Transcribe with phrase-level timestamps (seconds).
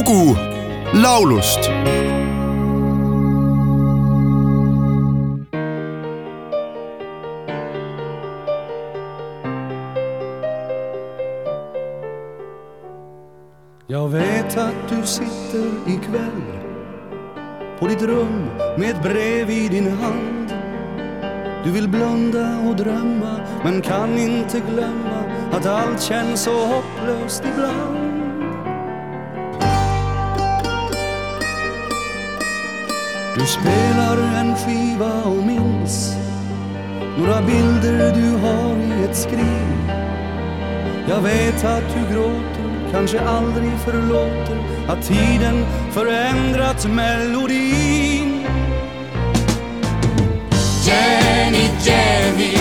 [0.00, 0.36] lugu
[0.94, 1.60] laulust
[13.86, 16.20] Jag vet att du sitter ikväll
[17.78, 18.46] på ditt rum
[18.78, 20.54] med ett brev i din hand.
[21.64, 28.09] Du vill blunda och drömma men kan inte glömma att allt känns så hopplöst ibland.
[33.38, 36.16] Du spelar en skiva och minns
[37.18, 39.90] några bilder du har i ett skrin.
[41.08, 44.58] Jag vet att du gråter, kanske aldrig förlåter
[44.88, 48.46] att tiden förändrat melodin.
[50.86, 52.54] Jenny, Jenny,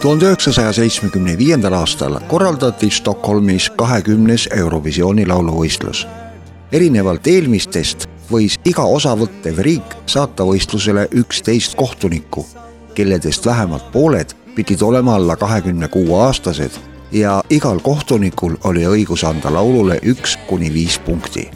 [0.00, 6.06] tuhande üheksasaja seitsmekümne viiendal aastal korraldati Stockholmis kahekümnes Eurovisiooni lauluvõistlus.
[6.72, 12.46] erinevalt eelmistest võis iga osavõttev riik saata võistlusele üksteist kohtunikku,
[12.94, 16.78] kelledest vähemalt pooled pidid olema alla kahekümne kuue aastased
[17.12, 21.50] ja igal kohtunikul oli õigus anda laulule üks kuni viis punkti.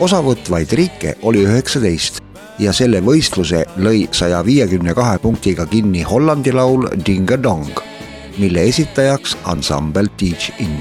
[0.00, 2.20] osavõtvaid riike oli üheksateist
[2.60, 7.80] ja selle võistluse lõi saja viiekümne kahe punktiga kinni Hollandi laul Ding a Dong,
[8.38, 10.76] mille esitajaks ansambel Teach In.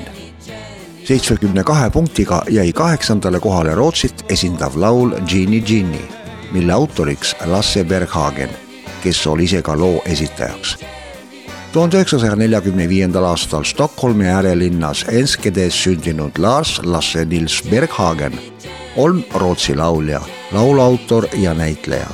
[1.07, 6.05] seitsmekümne kahe punktiga jäi kaheksandale kohale Rootsit esindav laul Genie Genie,
[6.51, 8.49] mille autoriks Lasse Berghagen,
[9.03, 10.77] kes oli ise ka loo esitajaks
[11.73, 18.33] tuhande üheksasaja neljakümne viiendal aastal Stockholmi äärelinnas Enskedes sündinud Lars Lasse Nils Berghagen
[18.97, 20.21] on Rootsi laulja,
[20.51, 22.07] lauluautor ja näitleja.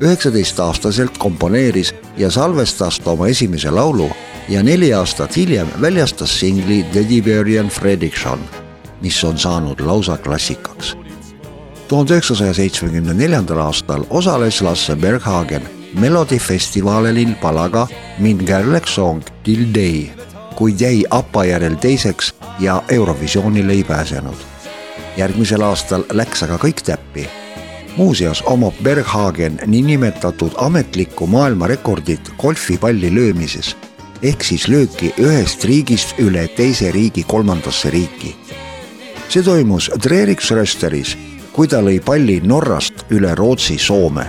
[0.00, 4.10] üheksateistaastaselt komponeeris ja salvestas ta oma esimese laulu
[4.48, 8.40] ja neli aastat hiljem väljastas singli Dediberian Fredriksson,
[9.00, 10.96] mis on saanud lausa klassikaks.
[11.88, 17.86] tuhande üheksasaja seitsmekümne neljandal aastal osales Lasse Berghagen melodifestivalil palaga
[18.18, 20.10] Min Gerlek Song Till Day,
[20.54, 24.36] kuid jäi APA järel teiseks ja Eurovisioonile ei pääsenud.
[25.16, 27.28] järgmisel aastal läks aga kõik täppi.
[28.00, 33.76] Muuseas omab Berghagen niinimetatud ametlikku maailmarekordit golfipalli löömises
[34.22, 38.36] ehk siis lööki ühest riigist üle teise riigi kolmandasse riiki.
[39.28, 41.18] see toimus Treriksrösteris,
[41.52, 44.24] kui ta lõi palli Norrast üle Rootsi Soome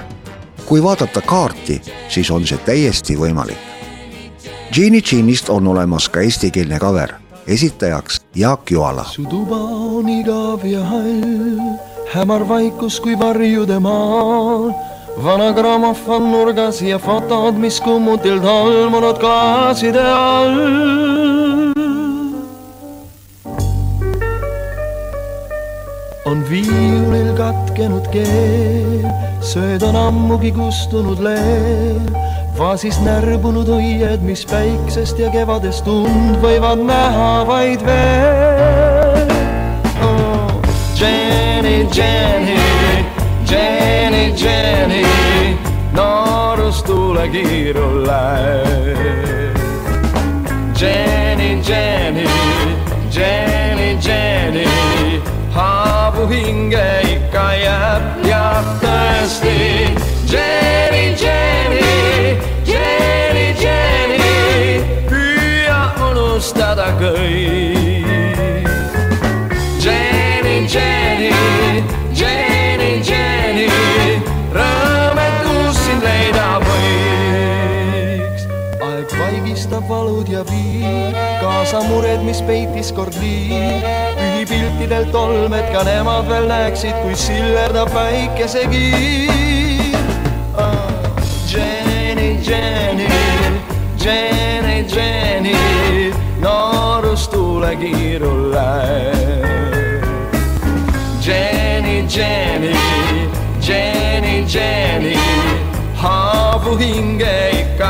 [0.65, 3.57] kui vaadata kaarti, siis on see täiesti võimalik.
[4.71, 7.13] Genie Genie'st on olemas ka eestikeelne cover,
[7.47, 9.03] esitajaks Jaak Joala.
[9.03, 14.71] su tuba on igav ja hall, hämar vaikus kui varjude maal.
[15.23, 20.57] vana grammofon nurgas ja fotod, mis kummutilt halmunud klaaside all.
[26.25, 29.07] on viiulil katkenud keel,
[29.39, 32.03] sööd on ammugi kustunud leel.
[32.59, 38.50] vaasis närbunud õied, mis päiksest ja kevadest und võivad näha vaid veel
[41.91, 42.55] Jenny,
[43.45, 45.57] Jenny, Jenny, Jenny,
[45.93, 49.57] noorus tuulekiirul läheb.
[50.79, 52.27] Jenny, Jenny,
[53.11, 54.65] Jenny, Jenny,
[55.51, 59.57] haavu hinge ikka jääb ja tõesti.
[60.31, 60.61] Jenny,
[60.91, 61.00] Jenny,
[80.01, 83.83] vaigistab valud ja viib kaasa mured, mis peitis kord liiv.
[84.17, 89.29] pühipiltidelt olmed ka nemad veel näeksid, kui sillerdab päikesekiir
[90.57, 90.91] oh,.
[91.51, 93.07] Jenny, Jenny,
[93.99, 100.05] Jenny, Jenny, noorus tuulekiirul läheb.
[101.21, 102.73] Jenny, Jenny,
[103.61, 105.15] Jenny, Jenny,
[105.95, 107.80] haavu haavu hinge ikka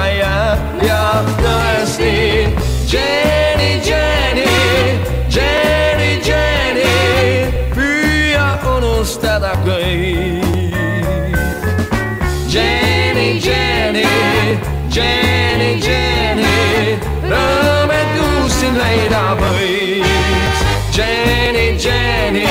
[14.92, 20.64] Jenny, Jenny, rõõm, et uus sind leida võiks.
[20.92, 22.44] Jenny, Jenny,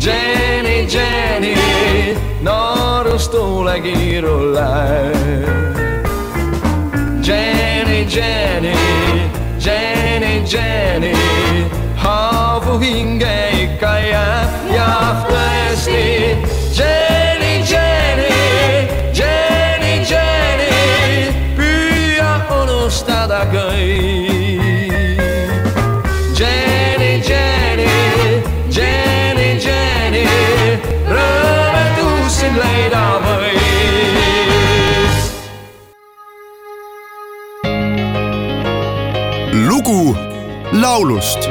[0.00, 1.52] Jenny, Jenny,
[2.40, 5.76] noorus tuulekiirul läheb.
[7.20, 8.74] Jenny, Jenny,
[9.60, 11.12] Jenny, Jenny,
[12.00, 13.36] haavu hinge
[13.66, 14.88] ikka jääb ja
[15.28, 16.09] tõesti.
[23.20, 25.20] Unustada kõik.
[26.34, 30.24] Jenny, Jenny, Jenny, Jenny,
[31.04, 33.58] rõõm, et uus sind leida võiks.
[39.68, 40.16] lugu
[40.72, 41.48] laulust